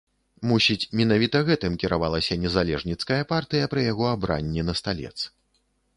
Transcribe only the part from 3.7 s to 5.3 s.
пры яго абранні на сталец.